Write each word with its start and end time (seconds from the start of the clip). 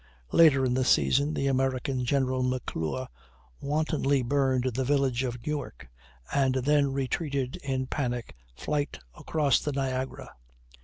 Later 0.31 0.65
in 0.65 0.73
the 0.73 0.83
season 0.83 1.35
the 1.35 1.45
American 1.45 2.05
General 2.05 2.41
McClure 2.41 3.07
wantonly 3.59 4.23
burned 4.23 4.63
the 4.73 4.83
village 4.83 5.23
of 5.23 5.45
Newark, 5.45 5.89
and 6.33 6.55
then 6.55 6.91
retreated 6.91 7.57
in 7.57 7.85
panic 7.85 8.35
flight 8.55 8.97
across 9.13 9.59
the 9.59 9.71
Niagara. 9.73 10.33